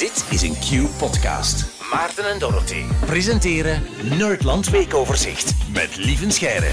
Dit 0.00 0.26
is 0.30 0.42
een 0.42 0.54
Q-podcast. 0.54 1.84
Maarten 1.92 2.30
en 2.30 2.38
Dorothy 2.38 2.82
presenteren 3.06 3.82
Nerdland 4.18 4.70
Weekoverzicht 4.70 5.54
met 5.72 5.96
Lieven 5.96 6.30
Scheire. 6.30 6.70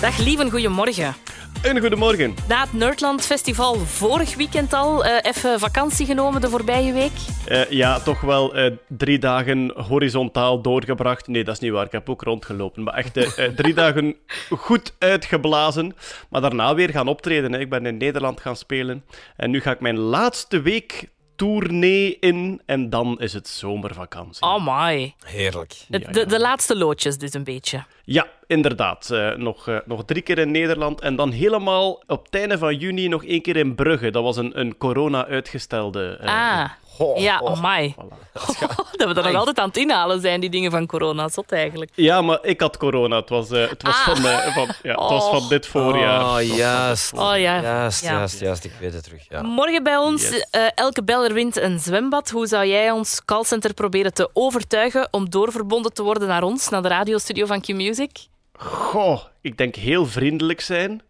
Dag 0.00 0.18
Lieven, 0.18 0.50
goedemorgen. 0.50 1.14
Een 1.62 1.80
goedemorgen. 1.80 2.34
Na 2.48 2.60
het 2.60 2.72
Nerdland 2.72 3.26
Festival 3.26 3.74
vorig 3.74 4.36
weekend 4.36 4.72
al, 4.72 5.04
eh, 5.04 5.30
even 5.30 5.58
vakantie 5.60 6.06
genomen 6.06 6.40
de 6.40 6.48
voorbije 6.48 6.92
week. 6.92 7.12
Uh, 7.48 7.70
ja, 7.70 8.00
toch 8.00 8.20
wel 8.20 8.58
uh, 8.58 8.76
drie 8.88 9.18
dagen 9.18 9.72
horizontaal 9.76 10.62
doorgebracht. 10.62 11.26
Nee, 11.26 11.44
dat 11.44 11.54
is 11.54 11.60
niet 11.60 11.72
waar. 11.72 11.86
Ik 11.86 11.92
heb 11.92 12.10
ook 12.10 12.22
rondgelopen. 12.22 12.82
Maar 12.82 12.94
echt 12.94 13.16
uh, 13.16 13.28
drie 13.56 13.74
dagen 13.84 14.16
goed 14.50 14.94
uitgeblazen. 14.98 15.94
Maar 16.28 16.40
daarna 16.40 16.74
weer 16.74 16.90
gaan 16.90 17.08
optreden. 17.08 17.52
Hè. 17.52 17.58
Ik 17.58 17.70
ben 17.70 17.86
in 17.86 17.96
Nederland 17.96 18.40
gaan 18.40 18.56
spelen. 18.56 19.04
En 19.36 19.50
nu 19.50 19.60
ga 19.60 19.70
ik 19.70 19.80
mijn 19.80 19.98
laatste 19.98 20.60
week 20.60 21.10
tournee 21.42 22.16
in 22.20 22.60
en 22.66 22.90
dan 22.90 23.20
is 23.20 23.32
het 23.32 23.48
zomervakantie. 23.48 24.42
Oh 24.42 24.66
my. 24.66 25.14
Heerlijk. 25.24 25.74
De, 25.88 25.98
de, 25.98 26.26
de 26.26 26.40
laatste 26.40 26.76
loodjes 26.76 27.18
dus 27.18 27.34
een 27.34 27.44
beetje. 27.44 27.84
Ja, 28.04 28.26
inderdaad. 28.46 29.08
Uh, 29.12 29.34
nog, 29.34 29.68
uh, 29.68 29.78
nog 29.84 30.04
drie 30.04 30.22
keer 30.22 30.38
in 30.38 30.50
Nederland 30.50 31.00
en 31.00 31.16
dan 31.16 31.30
helemaal 31.30 32.02
op 32.06 32.24
het 32.24 32.34
einde 32.34 32.58
van 32.58 32.76
juni 32.76 33.08
nog 33.08 33.24
één 33.24 33.42
keer 33.42 33.56
in 33.56 33.74
Brugge. 33.74 34.10
Dat 34.10 34.22
was 34.22 34.36
een, 34.36 34.60
een 34.60 34.76
corona-uitgestelde... 34.76 36.18
Uh, 36.22 36.28
ah. 36.28 36.70
Oh, 36.98 37.18
ja, 37.18 37.40
oh 37.40 37.62
my. 37.62 37.94
Voilà. 37.94 38.22
dat 38.96 39.14
we 39.14 39.14
er 39.14 39.22
nog 39.22 39.34
altijd 39.34 39.58
aan 39.58 39.68
het 39.68 39.76
inhalen 39.76 40.20
zijn, 40.20 40.40
die 40.40 40.50
dingen 40.50 40.70
van 40.70 40.86
corona. 40.86 41.28
Zot 41.28 41.52
eigenlijk. 41.52 41.90
Ja, 41.94 42.22
maar 42.22 42.38
ik 42.42 42.60
had 42.60 42.76
corona. 42.76 43.16
Het 43.16 43.28
was, 43.28 43.50
uh, 43.50 43.68
het 43.68 43.82
was, 43.82 43.94
ah. 43.94 44.04
van, 44.04 44.26
uh, 44.26 44.54
van, 44.54 44.68
ja, 44.82 44.90
het 44.90 45.10
was 45.10 45.28
van 45.28 45.48
dit 45.48 45.66
voorjaar. 45.66 46.24
Oh, 46.24 46.56
juist. 46.56 47.12
Oh, 47.12 47.38
ja. 47.38 47.60
Juist, 47.60 48.02
ja. 48.02 48.12
juist, 48.12 48.40
juist. 48.40 48.64
Ik 48.64 48.72
weet 48.80 48.92
het 48.92 49.04
terug. 49.04 49.26
Ja. 49.28 49.42
Morgen 49.42 49.82
bij 49.82 49.96
ons, 49.96 50.28
yes. 50.28 50.46
uh, 50.56 50.66
elke 50.74 51.04
beller 51.04 51.32
wint 51.32 51.56
een 51.56 51.78
zwembad. 51.78 52.30
Hoe 52.30 52.46
zou 52.46 52.66
jij 52.66 52.90
ons 52.90 53.24
callcenter 53.24 53.74
proberen 53.74 54.14
te 54.14 54.30
overtuigen 54.32 55.08
om 55.10 55.30
doorverbonden 55.30 55.92
te 55.92 56.02
worden 56.02 56.28
naar 56.28 56.42
ons, 56.42 56.68
naar 56.68 56.82
de 56.82 56.88
radiostudio 56.88 57.46
van 57.46 57.60
Q-Music? 57.60 58.26
Goh, 58.52 59.20
ik 59.40 59.58
denk 59.58 59.74
heel 59.74 60.06
vriendelijk 60.06 60.60
zijn. 60.60 61.02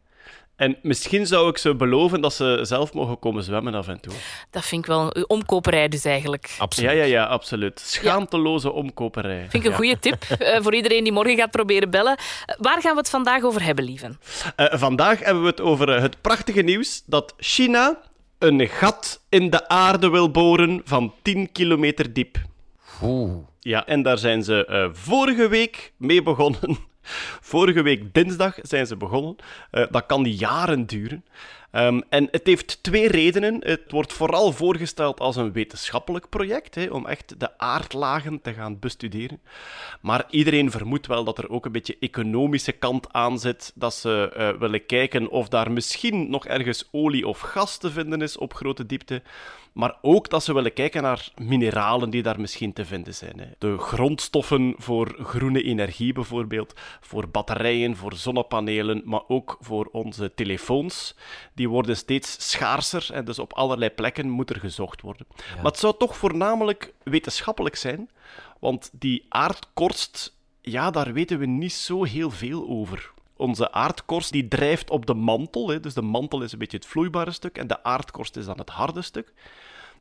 En 0.56 0.78
misschien 0.82 1.26
zou 1.26 1.48
ik 1.48 1.58
ze 1.58 1.74
beloven 1.74 2.20
dat 2.20 2.32
ze 2.32 2.58
zelf 2.62 2.92
mogen 2.92 3.18
komen 3.18 3.42
zwemmen 3.42 3.74
af 3.74 3.88
en 3.88 4.00
toe. 4.00 4.12
Dat 4.50 4.64
vind 4.64 4.82
ik 4.82 4.86
wel 4.86 5.16
een 5.16 5.28
omkoperij 5.28 5.88
dus 5.88 6.04
eigenlijk. 6.04 6.54
Absoluut. 6.58 6.90
Ja, 6.90 6.96
ja, 6.96 7.04
ja, 7.04 7.24
absoluut. 7.24 7.80
Schaamteloze 7.80 8.68
ja. 8.68 8.74
omkoperij. 8.74 9.46
Vind 9.48 9.64
ik 9.64 9.70
een 9.70 9.76
goede 9.76 9.98
tip 9.98 10.24
uh, 10.38 10.56
voor 10.62 10.74
iedereen 10.74 11.04
die 11.04 11.12
morgen 11.12 11.36
gaat 11.36 11.50
proberen 11.50 11.90
bellen. 11.90 12.18
Uh, 12.18 12.56
waar 12.58 12.80
gaan 12.80 12.92
we 12.92 12.98
het 12.98 13.10
vandaag 13.10 13.42
over 13.42 13.62
hebben, 13.62 13.84
lieven? 13.84 14.18
Uh, 14.56 14.66
vandaag 14.70 15.18
hebben 15.18 15.42
we 15.42 15.48
het 15.48 15.60
over 15.60 16.00
het 16.02 16.20
prachtige 16.20 16.62
nieuws 16.62 17.02
dat 17.06 17.34
China 17.38 18.00
een 18.38 18.68
gat 18.68 19.24
in 19.28 19.50
de 19.50 19.68
aarde 19.68 20.08
wil 20.08 20.30
boren 20.30 20.80
van 20.84 21.14
10 21.22 21.52
kilometer 21.52 22.12
diep. 22.12 22.38
Oeh. 23.02 23.36
Ja, 23.60 23.86
en 23.86 24.02
daar 24.02 24.18
zijn 24.18 24.42
ze 24.42 24.90
vorige 24.92 25.48
week 25.48 25.92
mee 25.96 26.22
begonnen. 26.22 26.90
Vorige 27.40 27.82
week 27.82 28.14
dinsdag 28.14 28.58
zijn 28.62 28.86
ze 28.86 28.96
begonnen. 28.96 29.36
Uh, 29.72 29.86
dat 29.90 30.06
kan 30.06 30.24
jaren 30.24 30.86
duren. 30.86 31.24
Um, 31.74 32.02
en 32.08 32.28
het 32.30 32.46
heeft 32.46 32.82
twee 32.82 33.08
redenen. 33.08 33.56
Het 33.60 33.82
wordt 33.88 34.12
vooral 34.12 34.52
voorgesteld 34.52 35.20
als 35.20 35.36
een 35.36 35.52
wetenschappelijk 35.52 36.28
project, 36.28 36.74
hè, 36.74 36.86
om 36.86 37.06
echt 37.06 37.40
de 37.40 37.58
aardlagen 37.58 38.40
te 38.40 38.52
gaan 38.52 38.78
bestuderen. 38.78 39.40
Maar 40.00 40.24
iedereen 40.30 40.70
vermoedt 40.70 41.06
wel 41.06 41.24
dat 41.24 41.38
er 41.38 41.50
ook 41.50 41.64
een 41.66 41.72
beetje 41.72 41.96
economische 42.00 42.72
kant 42.72 43.12
aan 43.12 43.38
zit. 43.38 43.72
Dat 43.74 43.94
ze 43.94 44.32
uh, 44.36 44.60
willen 44.60 44.86
kijken 44.86 45.30
of 45.30 45.48
daar 45.48 45.72
misschien 45.72 46.30
nog 46.30 46.46
ergens 46.46 46.88
olie 46.90 47.26
of 47.26 47.40
gas 47.40 47.78
te 47.78 47.90
vinden 47.90 48.22
is 48.22 48.36
op 48.36 48.54
grote 48.54 48.86
diepte. 48.86 49.22
Maar 49.72 49.96
ook 50.02 50.30
dat 50.30 50.44
ze 50.44 50.54
willen 50.54 50.72
kijken 50.72 51.02
naar 51.02 51.28
mineralen 51.36 52.10
die 52.10 52.22
daar 52.22 52.40
misschien 52.40 52.72
te 52.72 52.84
vinden 52.84 53.14
zijn. 53.14 53.38
Hè. 53.38 53.46
De 53.58 53.78
grondstoffen 53.78 54.74
voor 54.76 55.16
groene 55.22 55.62
energie 55.62 56.12
bijvoorbeeld, 56.12 56.72
voor 57.00 57.28
batterijen, 57.28 57.96
voor 57.96 58.14
zonnepanelen, 58.14 59.02
maar 59.04 59.22
ook 59.28 59.56
voor 59.60 59.88
onze 59.92 60.32
telefoons. 60.34 61.16
Worden 61.68 61.96
steeds 61.96 62.50
schaarser 62.50 63.08
en 63.12 63.24
dus 63.24 63.38
op 63.38 63.52
allerlei 63.52 63.90
plekken 63.90 64.28
moet 64.28 64.50
er 64.50 64.60
gezocht 64.60 65.00
worden. 65.00 65.26
Maar 65.54 65.64
het 65.64 65.78
zou 65.78 65.94
toch 65.98 66.16
voornamelijk 66.16 66.92
wetenschappelijk 67.02 67.76
zijn, 67.76 68.10
want 68.60 68.90
die 68.92 69.26
aardkorst, 69.28 70.36
ja, 70.60 70.90
daar 70.90 71.12
weten 71.12 71.38
we 71.38 71.46
niet 71.46 71.72
zo 71.72 72.04
heel 72.04 72.30
veel 72.30 72.68
over 72.68 73.12
onze 73.36 73.72
aardkorst 73.72 74.32
die 74.32 74.48
drijft 74.48 74.90
op 74.90 75.06
de 75.06 75.14
mantel. 75.14 75.68
Hè. 75.68 75.80
Dus 75.80 75.94
de 75.94 76.02
mantel 76.02 76.42
is 76.42 76.52
een 76.52 76.58
beetje 76.58 76.76
het 76.76 76.86
vloeibare 76.86 77.30
stuk 77.30 77.58
en 77.58 77.66
de 77.66 77.82
aardkorst 77.82 78.36
is 78.36 78.44
dan 78.44 78.58
het 78.58 78.70
harde 78.70 79.02
stuk. 79.02 79.32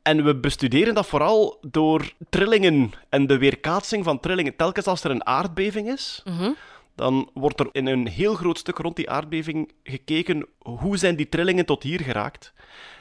En 0.02 0.24
we 0.24 0.36
bestuderen 0.36 0.94
dat 0.94 1.06
vooral 1.06 1.58
door 1.60 2.12
trillingen 2.30 2.92
en 3.08 3.26
de 3.26 3.38
weerkaatsing 3.38 4.04
van 4.04 4.20
trillingen. 4.20 4.56
Telkens 4.56 4.86
als 4.86 5.04
er 5.04 5.10
een 5.10 5.26
aardbeving 5.26 5.88
is, 5.88 6.22
mm 6.24 6.36
-hmm. 6.36 6.56
Dan 6.94 7.30
wordt 7.34 7.60
er 7.60 7.68
in 7.72 7.86
een 7.86 8.06
heel 8.06 8.34
groot 8.34 8.58
stuk 8.58 8.78
rond 8.78 8.96
die 8.96 9.10
aardbeving 9.10 9.72
gekeken 9.82 10.46
hoe 10.58 10.96
zijn 10.96 11.16
die 11.16 11.28
trillingen 11.28 11.66
tot 11.66 11.82
hier 11.82 12.00
geraakt. 12.00 12.52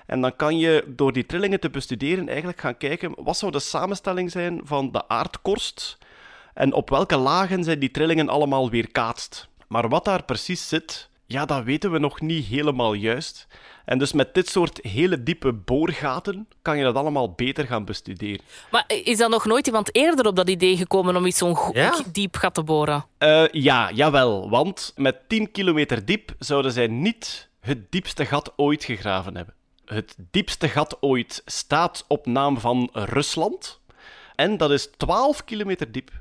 En 0.05 0.21
dan 0.21 0.35
kan 0.35 0.57
je 0.57 0.83
door 0.87 1.13
die 1.13 1.25
trillingen 1.25 1.59
te 1.59 1.69
bestuderen 1.69 2.27
eigenlijk 2.27 2.59
gaan 2.59 2.77
kijken 2.77 3.13
wat 3.15 3.37
zou 3.37 3.51
de 3.51 3.59
samenstelling 3.59 4.31
zijn 4.31 4.61
van 4.63 4.91
de 4.91 5.07
aardkorst 5.07 5.97
en 6.53 6.73
op 6.73 6.89
welke 6.89 7.17
lagen 7.17 7.63
zijn 7.63 7.79
die 7.79 7.91
trillingen 7.91 8.29
allemaal 8.29 8.69
weerkaatst. 8.69 9.49
Maar 9.67 9.89
wat 9.89 10.05
daar 10.05 10.23
precies 10.23 10.67
zit, 10.67 11.09
ja, 11.31 11.45
dat 11.45 11.63
weten 11.63 11.91
we 11.91 11.99
nog 11.99 12.21
niet 12.21 12.45
helemaal 12.45 12.93
juist. 12.93 13.47
En 13.85 13.97
dus 13.97 14.13
met 14.13 14.33
dit 14.33 14.49
soort 14.49 14.79
hele 14.81 15.23
diepe 15.23 15.53
boorgaten 15.53 16.47
kan 16.61 16.77
je 16.77 16.83
dat 16.83 16.95
allemaal 16.95 17.33
beter 17.33 17.67
gaan 17.67 17.85
bestuderen. 17.85 18.41
Maar 18.71 18.83
is 19.03 19.17
dat 19.17 19.29
nog 19.29 19.45
nooit 19.45 19.67
iemand 19.67 19.95
eerder 19.95 20.25
op 20.25 20.35
dat 20.35 20.49
idee 20.49 20.77
gekomen 20.77 21.15
om 21.15 21.25
iets 21.25 21.37
zo'n 21.37 21.57
ja? 21.73 21.99
diep 22.11 22.35
gat 22.35 22.53
te 22.53 22.63
boren? 22.63 23.05
Uh, 23.19 23.47
ja, 23.47 23.91
jawel. 23.91 24.49
Want 24.49 24.93
met 24.95 25.29
10 25.29 25.51
kilometer 25.51 26.05
diep 26.05 26.35
zouden 26.39 26.71
zij 26.71 26.87
niet 26.87 27.49
het 27.59 27.91
diepste 27.91 28.25
gat 28.25 28.53
ooit 28.55 28.83
gegraven 28.83 29.35
hebben. 29.35 29.53
Het 29.85 30.15
diepste 30.31 30.67
gat 30.67 30.97
ooit 30.99 31.41
staat 31.45 32.05
op 32.07 32.25
naam 32.25 32.59
van 32.59 32.89
Rusland. 32.93 33.79
En 34.35 34.57
dat 34.57 34.71
is 34.71 34.89
12 34.97 35.43
kilometer 35.43 35.91
diep. 35.91 36.11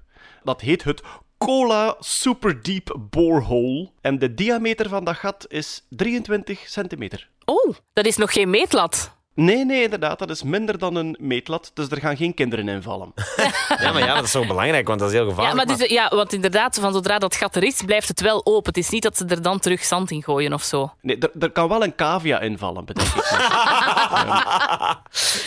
Dat 0.42 0.60
heet 0.60 0.84
het 0.84 1.03
Cola 1.45 1.97
Super 1.99 2.62
Deep 2.62 2.97
Borehole. 3.11 3.91
En 4.01 4.19
de 4.19 4.34
diameter 4.34 4.89
van 4.89 5.05
dat 5.05 5.17
gat 5.17 5.47
is 5.49 5.87
23 5.89 6.69
centimeter. 6.69 7.31
Oh, 7.45 7.75
dat 7.93 8.06
is 8.06 8.17
nog 8.17 8.33
geen 8.33 8.51
meetlat. 8.51 9.19
Nee, 9.41 9.65
nee, 9.65 9.83
inderdaad. 9.83 10.19
Dat 10.19 10.31
is 10.31 10.43
minder 10.43 10.78
dan 10.78 10.95
een 10.95 11.17
meetlat. 11.19 11.71
Dus 11.75 11.89
er 11.89 11.97
gaan 11.97 12.17
geen 12.17 12.34
kinderen 12.34 12.69
in 12.69 12.83
vallen. 12.83 13.12
ja, 13.83 13.93
maar 13.93 13.99
ja, 13.99 14.15
dat 14.15 14.25
is 14.25 14.31
zo 14.31 14.47
belangrijk, 14.47 14.87
want 14.87 15.01
dat 15.01 15.09
is 15.09 15.15
heel 15.15 15.28
gevaarlijk. 15.28 15.59
Ja, 15.59 15.67
maar 15.67 15.78
dus, 15.78 15.89
ja, 15.89 16.09
want 16.09 16.33
inderdaad, 16.33 16.78
van 16.81 16.93
zodra 16.93 17.19
dat 17.19 17.37
gat 17.37 17.56
er 17.56 17.62
is, 17.62 17.83
blijft 17.87 18.09
het 18.09 18.21
wel 18.21 18.47
open. 18.47 18.75
Het 18.75 18.77
is 18.77 18.91
niet 18.91 19.03
dat 19.03 19.17
ze 19.17 19.25
er 19.25 19.43
dan 19.43 19.59
terug 19.59 19.84
zand 19.84 20.11
in 20.11 20.23
gooien 20.23 20.53
of 20.53 20.62
zo. 20.62 20.93
Nee, 21.01 21.19
er, 21.19 21.31
er 21.39 21.51
kan 21.51 21.69
wel 21.69 21.84
een 21.84 21.95
cavia 21.95 22.41
invallen, 22.41 22.84
bedenk 22.84 23.09
ik. 23.09 23.25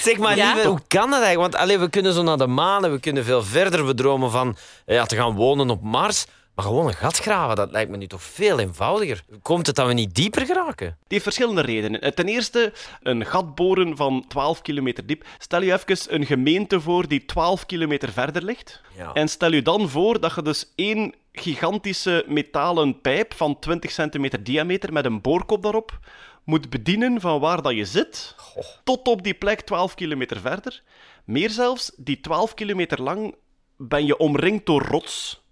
zeg 0.07 0.17
maar, 0.17 0.35
ja? 0.35 0.53
lieve, 0.53 0.67
hoe 0.67 0.81
kan 0.87 1.09
dat 1.09 1.21
eigenlijk? 1.21 1.51
Want 1.51 1.63
allee, 1.63 1.79
we 1.79 1.89
kunnen 1.89 2.13
zo 2.13 2.23
naar 2.23 2.37
de 2.37 2.47
maan 2.47 2.85
en 2.85 2.91
we 2.91 2.99
kunnen 2.99 3.23
veel 3.23 3.43
verder. 3.43 3.85
We 3.85 3.93
dromen 3.93 4.31
van 4.31 4.55
ja, 4.85 5.05
te 5.05 5.15
gaan 5.15 5.35
wonen 5.35 5.69
op 5.69 5.81
Mars. 5.81 6.25
Maar 6.55 6.65
gewoon 6.65 6.87
een 6.87 6.93
gat 6.93 7.17
graven, 7.17 7.55
dat 7.55 7.71
lijkt 7.71 7.91
me 7.91 7.97
nu 7.97 8.07
toch 8.07 8.23
veel 8.23 8.59
eenvoudiger. 8.59 9.23
Komt 9.41 9.67
het 9.67 9.75
dat 9.75 9.87
we 9.87 9.93
niet 9.93 10.15
dieper 10.15 10.45
geraken? 10.45 10.87
Die 10.87 11.07
heeft 11.07 11.23
verschillende 11.23 11.61
redenen. 11.61 12.15
Ten 12.15 12.27
eerste, 12.27 12.73
een 13.01 13.25
gat 13.25 13.55
boren 13.55 13.97
van 13.97 14.25
12 14.27 14.61
kilometer 14.61 15.05
diep. 15.05 15.25
Stel 15.37 15.61
je 15.61 15.73
even 15.73 16.15
een 16.15 16.25
gemeente 16.25 16.81
voor 16.81 17.07
die 17.07 17.25
12 17.25 17.65
kilometer 17.65 18.11
verder 18.11 18.43
ligt. 18.43 18.81
Ja. 18.97 19.13
En 19.13 19.27
stel 19.27 19.51
je 19.51 19.61
dan 19.61 19.89
voor 19.89 20.19
dat 20.19 20.35
je 20.35 20.41
dus 20.41 20.71
één 20.75 21.13
gigantische 21.31 22.25
metalen 22.27 23.01
pijp 23.01 23.33
van 23.33 23.59
20 23.59 23.91
centimeter 23.91 24.43
diameter 24.43 24.93
met 24.93 25.05
een 25.05 25.21
boorkop 25.21 25.63
daarop 25.63 25.99
moet 26.43 26.69
bedienen 26.69 27.21
van 27.21 27.39
waar 27.39 27.61
dat 27.61 27.75
je 27.75 27.85
zit, 27.85 28.33
Goh. 28.37 28.63
tot 28.83 29.07
op 29.07 29.23
die 29.23 29.33
plek 29.33 29.61
12 29.61 29.93
kilometer 29.95 30.39
verder. 30.39 30.81
Meer 31.23 31.49
zelfs, 31.49 31.91
die 31.97 32.19
12 32.19 32.53
kilometer 32.53 33.01
lang 33.01 33.35
ben 33.77 34.05
je 34.05 34.17
omringd 34.17 34.65
door 34.65 34.81
rots 34.81 35.42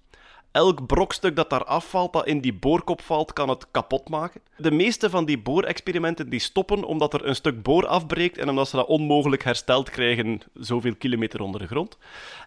elk 0.51 0.85
brokstuk 0.85 1.35
dat 1.35 1.49
daar 1.49 1.63
afvalt, 1.63 2.13
dat 2.13 2.27
in 2.27 2.41
die 2.41 2.53
boorkop 2.53 3.01
valt, 3.01 3.33
kan 3.33 3.49
het 3.49 3.65
kapot 3.71 4.09
maken. 4.09 4.41
De 4.57 4.71
meeste 4.71 5.09
van 5.09 5.25
die 5.25 5.39
boorexperimenten 5.39 6.29
die 6.29 6.39
stoppen 6.39 6.83
omdat 6.83 7.13
er 7.13 7.25
een 7.25 7.35
stuk 7.35 7.63
boor 7.63 7.87
afbreekt 7.87 8.37
en 8.37 8.49
omdat 8.49 8.69
ze 8.69 8.75
dat 8.75 8.87
onmogelijk 8.87 9.43
hersteld 9.43 9.89
krijgen, 9.89 10.41
zoveel 10.53 10.95
kilometer 10.95 11.41
onder 11.41 11.59
de 11.59 11.67
grond. 11.67 11.97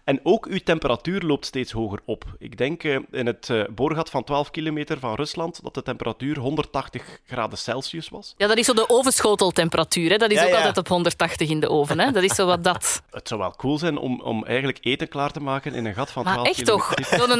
En 0.03 0.19
ook 0.23 0.45
uw 0.45 0.59
temperatuur 0.63 1.21
loopt 1.21 1.45
steeds 1.45 1.71
hoger 1.71 1.99
op. 2.05 2.23
Ik 2.39 2.57
denk 2.57 2.83
uh, 2.83 2.99
in 3.11 3.25
het 3.25 3.49
uh, 3.49 3.63
boorgat 3.69 4.09
van 4.09 4.23
12 4.23 4.51
kilometer 4.51 4.99
van 4.99 5.15
Rusland 5.15 5.59
dat 5.63 5.73
de 5.73 5.81
temperatuur 5.81 6.37
180 6.37 7.19
graden 7.25 7.57
Celsius 7.57 8.09
was. 8.09 8.33
Ja, 8.37 8.47
dat 8.47 8.57
is 8.57 8.65
zo 8.65 8.73
de 8.73 8.89
ovenschoteltemperatuur. 8.89 10.09
Hè? 10.09 10.17
Dat 10.17 10.31
is 10.31 10.37
ja, 10.37 10.43
ook 10.43 10.49
ja. 10.49 10.55
altijd 10.55 10.77
op 10.77 10.87
180 10.87 11.49
in 11.49 11.59
de 11.59 11.69
oven. 11.69 11.99
Hè? 11.99 12.11
Dat 12.11 12.23
is 12.23 12.35
zo 12.35 12.45
wat 12.45 12.63
dat. 12.63 13.01
Het 13.11 13.27
zou 13.27 13.39
wel 13.39 13.51
cool 13.51 13.77
zijn 13.77 13.97
om, 13.97 14.21
om 14.21 14.45
eigenlijk 14.45 14.77
eten 14.81 15.07
klaar 15.07 15.31
te 15.31 15.39
maken 15.39 15.73
in 15.73 15.85
een 15.85 15.93
gat 15.93 16.11
van 16.11 16.23
12 16.23 16.37
maar 16.37 16.47
echt 16.47 16.63
kilometer. 16.63 16.95
toch? 16.95 17.19
Zo'n 17.19 17.31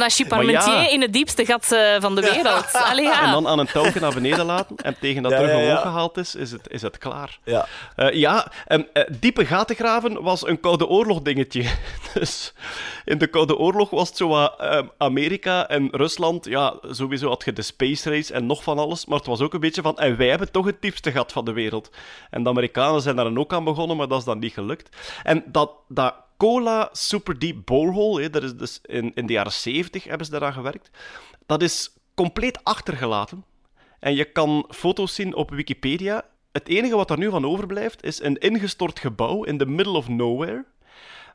In 0.64 1.00
het 1.00 1.12
diepste 1.12 1.44
gat 1.44 1.72
eh, 1.72 2.00
van 2.00 2.14
de 2.14 2.20
wereld. 2.20 2.72
Allee, 2.90 3.04
ja. 3.04 3.22
En 3.22 3.32
dan 3.32 3.48
aan 3.48 3.58
een 3.58 3.66
touwtje 3.66 4.00
naar 4.00 4.14
beneden 4.14 4.44
laten. 4.44 4.76
En 4.76 4.96
tegen 5.00 5.22
dat 5.22 5.32
Ja, 5.32 5.38
terug 5.38 5.52
ja, 5.52 5.58
ja. 5.58 5.68
omhoog 5.68 5.82
gehaald 5.82 6.16
is, 6.16 6.34
is 6.34 6.50
het, 6.50 6.70
is 6.70 6.82
het 6.82 6.98
klaar. 6.98 7.38
Ja. 7.44 7.66
Eh, 7.96 8.12
ja, 8.12 8.52
en, 8.66 8.86
eh, 8.92 9.02
diepe 9.20 9.46
gaten 9.46 9.76
graven 9.76 10.22
was 10.22 10.46
een 10.46 10.60
Koude 10.60 10.86
Oorlog 10.86 11.22
dingetje. 11.22 11.64
Dus 12.14 12.52
in 13.04 13.18
de 13.18 13.26
Koude 13.26 13.56
Oorlog 13.56 13.90
was 13.90 14.08
het 14.08 14.16
zo 14.16 14.28
wat 14.28 14.60
eh, 14.60 14.82
Amerika 14.98 15.68
en 15.68 15.88
Rusland. 15.90 16.44
Ja, 16.44 16.74
sowieso 16.82 17.28
had 17.28 17.44
je 17.44 17.52
de 17.52 17.62
space 17.62 18.10
race 18.10 18.32
en 18.32 18.46
nog 18.46 18.62
van 18.62 18.78
alles. 18.78 19.06
Maar 19.06 19.18
het 19.18 19.26
was 19.26 19.40
ook 19.40 19.54
een 19.54 19.60
beetje 19.60 19.82
van, 19.82 19.98
en 19.98 20.16
wij 20.16 20.28
hebben 20.28 20.52
toch 20.52 20.66
het 20.66 20.82
diepste 20.82 21.12
gat 21.12 21.32
van 21.32 21.44
de 21.44 21.52
wereld. 21.52 21.90
En 22.30 22.42
de 22.42 22.48
Amerikanen 22.48 23.00
zijn 23.00 23.16
daar 23.16 23.24
dan 23.24 23.38
ook 23.38 23.52
aan 23.52 23.64
begonnen, 23.64 23.96
maar 23.96 24.08
dat 24.08 24.18
is 24.18 24.24
dan 24.24 24.38
niet 24.38 24.52
gelukt. 24.52 24.96
En 25.22 25.44
dat, 25.46 25.70
dat 25.88 26.14
Cola 26.36 26.88
Super 26.92 27.38
Deep 27.38 27.56
Borehole, 27.64 28.30
dat 28.30 28.42
is 28.42 28.54
dus 28.54 28.80
in, 28.82 29.14
in 29.14 29.26
de 29.26 29.32
jaren 29.32 29.52
70 29.52 30.04
hebben 30.04 30.26
ze 30.26 30.32
daaraan 30.32 30.52
gewerkt. 30.52 30.90
Dat 31.46 31.62
is 31.62 31.90
compleet 32.14 32.64
achtergelaten. 32.64 33.44
En 34.00 34.14
je 34.14 34.24
kan 34.24 34.70
foto's 34.70 35.14
zien 35.14 35.34
op 35.34 35.50
Wikipedia. 35.50 36.24
Het 36.52 36.68
enige 36.68 36.96
wat 36.96 37.10
er 37.10 37.18
nu 37.18 37.30
van 37.30 37.46
overblijft 37.46 38.04
is 38.04 38.22
een 38.22 38.38
ingestort 38.38 38.98
gebouw 38.98 39.44
in 39.44 39.58
the 39.58 39.66
middle 39.66 39.96
of 39.96 40.08
nowhere. 40.08 40.64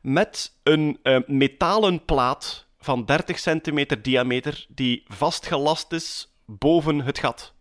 Met 0.02 0.56
een 0.64 1.00
eh, 1.04 1.20
metalen 1.26 2.06
plaat 2.06 2.66
van 2.80 3.06
30 3.06 3.40
centimeter 3.40 4.02
diameter 4.02 4.66
die 4.70 5.04
vastgelast 5.08 5.92
is 5.92 6.34
boven 6.46 7.02
het 7.02 7.20
gat. 7.20 7.54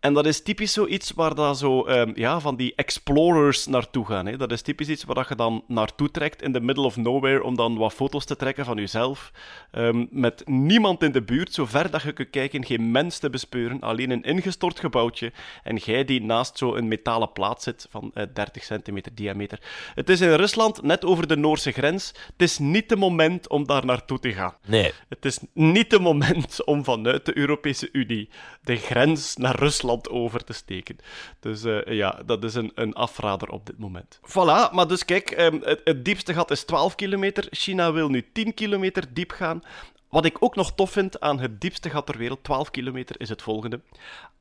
En 0.00 0.14
dat 0.14 0.26
is 0.26 0.42
typisch 0.42 0.72
zoiets 0.72 1.10
waar 1.10 1.34
dat 1.34 1.58
zo, 1.58 1.84
ehm, 1.84 2.12
ja, 2.14 2.40
van 2.40 2.56
die 2.56 2.72
explorers 2.76 3.66
naartoe 3.66 4.06
gaan. 4.06 4.26
Hè. 4.26 4.36
Dat 4.36 4.52
is 4.52 4.62
typisch 4.62 4.88
iets 4.88 5.04
waar 5.04 5.14
dat 5.14 5.28
je 5.28 5.34
dan 5.34 5.64
naartoe 5.66 6.10
trekt 6.10 6.42
in 6.42 6.52
the 6.52 6.60
middle 6.60 6.84
of 6.84 6.96
nowhere 6.96 7.42
om 7.42 7.56
dan 7.56 7.76
wat 7.76 7.92
foto's 7.92 8.24
te 8.24 8.36
trekken 8.36 8.64
van 8.64 8.76
jezelf. 8.76 9.30
Ehm, 9.70 10.06
met 10.10 10.42
niemand 10.46 11.02
in 11.02 11.12
de 11.12 11.22
buurt, 11.22 11.54
zo 11.54 11.66
ver 11.66 11.90
dat 11.90 12.02
je 12.02 12.12
kunt 12.12 12.30
kijken, 12.30 12.64
geen 12.64 12.90
mens 12.90 13.18
te 13.18 13.30
bespeuren. 13.30 13.80
Alleen 13.80 14.10
een 14.10 14.22
ingestort 14.22 14.80
gebouwtje. 14.80 15.32
En 15.62 15.76
jij 15.76 16.04
die 16.04 16.22
naast 16.22 16.58
zo'n 16.58 16.88
metalen 16.88 17.32
plaat 17.32 17.62
zit 17.62 17.86
van 17.90 18.10
eh, 18.14 18.24
30 18.34 18.64
centimeter 18.64 19.14
diameter. 19.14 19.60
Het 19.94 20.08
is 20.08 20.20
in 20.20 20.34
Rusland, 20.34 20.82
net 20.82 21.04
over 21.04 21.26
de 21.26 21.36
Noorse 21.36 21.72
grens. 21.72 22.14
Het 22.32 22.42
is 22.42 22.58
niet 22.58 22.90
het 22.90 22.98
moment 22.98 23.48
om 23.48 23.66
daar 23.66 23.84
naartoe 23.84 24.18
te 24.18 24.32
gaan. 24.32 24.54
Nee. 24.66 24.92
Het 25.08 25.24
is 25.24 25.38
niet 25.52 25.92
het 25.92 26.00
moment 26.00 26.64
om 26.64 26.84
vanuit 26.84 27.26
de 27.26 27.36
Europese 27.36 27.88
Unie 27.92 28.28
de 28.62 28.76
grens 28.76 29.36
naar 29.36 29.58
Rusland 29.58 29.88
over 30.10 30.44
te 30.44 30.52
steken. 30.52 30.96
Dus 31.40 31.64
eh, 31.64 31.80
ja, 31.84 32.22
dat 32.26 32.44
is 32.44 32.54
een, 32.54 32.72
een 32.74 32.94
afrader 32.94 33.48
op 33.48 33.66
dit 33.66 33.78
moment. 33.78 34.20
Voilà, 34.28 34.72
maar 34.72 34.88
dus 34.88 35.04
kijk, 35.04 35.30
ehm, 35.30 35.58
het, 35.62 35.80
het 35.84 36.04
diepste 36.04 36.34
gat 36.34 36.50
is 36.50 36.64
12 36.64 36.94
kilometer. 36.94 37.46
China 37.50 37.92
wil 37.92 38.08
nu 38.08 38.28
10 38.32 38.54
kilometer 38.54 39.04
diep 39.14 39.30
gaan. 39.30 39.62
Wat 40.08 40.24
ik 40.24 40.42
ook 40.42 40.56
nog 40.56 40.74
tof 40.74 40.90
vind 40.90 41.20
aan 41.20 41.40
het 41.40 41.60
diepste 41.60 41.90
gat 41.90 42.06
ter 42.06 42.18
wereld, 42.18 42.44
12 42.44 42.70
kilometer, 42.70 43.20
is 43.20 43.28
het 43.28 43.42
volgende. 43.42 43.80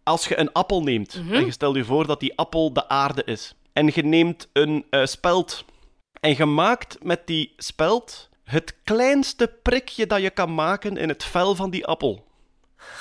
Als 0.03 0.27
je 0.27 0.39
een 0.39 0.51
appel 0.51 0.83
neemt, 0.83 1.21
en 1.31 1.45
je 1.45 1.51
stelt 1.51 1.75
je 1.75 1.85
voor 1.85 2.07
dat 2.07 2.19
die 2.19 2.37
appel 2.37 2.73
de 2.73 2.87
aarde 2.87 3.23
is, 3.23 3.55
en 3.73 3.91
je 3.93 4.03
neemt 4.03 4.49
een 4.53 4.85
eh, 4.89 5.05
speld, 5.05 5.65
en 6.19 6.35
je 6.37 6.45
maakt 6.45 7.03
met 7.03 7.27
die 7.27 7.53
speld 7.57 8.29
het 8.43 8.75
kleinste 8.83 9.53
prikje 9.63 10.07
dat 10.07 10.21
je 10.21 10.29
kan 10.29 10.53
maken 10.53 10.97
in 10.97 11.09
het 11.09 11.23
vel 11.23 11.55
van 11.55 11.69
die 11.69 11.85
appel. 11.85 12.25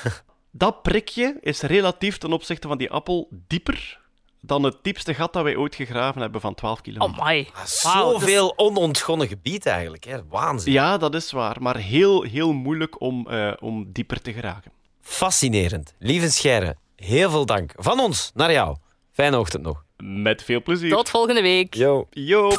Dat 0.59 0.83
prikje 0.83 1.37
is 1.41 1.61
relatief 1.61 2.19
ten 2.19 2.33
opzichte 2.33 2.69
van 2.69 2.79
die 2.79 2.91
appel 2.91 3.29
dieper 3.47 4.01
dan 4.41 4.63
het 4.63 4.77
diepste 4.83 5.15
gat 5.15 5.33
dat 5.33 5.43
wij 5.43 5.57
ooit 5.57 5.75
gegraven 5.75 6.21
hebben 6.21 6.41
van 6.41 6.55
12 6.55 6.81
kilometer. 6.81 7.21
Oh 7.21 7.27
my. 7.27 7.49
Wauw, 7.53 7.63
dus- 7.63 7.81
Zoveel 7.81 8.53
onontgonnen 8.59 9.29
gebied 9.29 9.67
eigenlijk. 9.67 10.05
Hè. 10.05 10.19
Waanzin. 10.29 10.73
Ja, 10.73 10.97
dat 10.97 11.15
is 11.15 11.31
waar, 11.31 11.57
maar 11.61 11.77
heel, 11.77 12.23
heel 12.23 12.53
moeilijk 12.53 13.01
om, 13.01 13.29
eh, 13.29 13.53
om 13.61 13.93
dieper 13.93 14.21
te 14.23 14.33
geraken. 14.33 14.71
Fascinerend. 15.01 15.95
Lieve 15.99 16.31
Scheire, 16.31 16.77
heel 16.97 17.31
veel 17.31 17.47
dank. 17.47 17.73
Van 17.77 18.01
ons 18.01 18.31
naar 18.35 18.53
jou. 18.53 18.77
Fijne 19.13 19.39
ochtend 19.39 19.63
nog. 19.63 19.85
Met 19.97 20.43
veel 20.43 20.63
plezier. 20.63 20.91
Tot 20.91 21.09
volgende 21.09 21.43
week. 21.43 21.75
Yo. 21.75 22.07
Yo. 22.11 22.51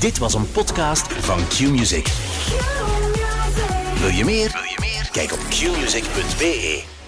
Dit 0.00 0.18
was 0.18 0.34
een 0.34 0.50
podcast 0.50 1.12
van 1.12 1.38
Q-Music. 1.48 2.06
Wil 3.98 4.08
je 4.08 4.24
meer? 4.24 4.50
Wil 4.52 4.62
je 4.62 4.76
meer? 4.80 5.08
Kijk 5.12 5.32
op 5.32 5.38
qmusic.be. 5.38 6.98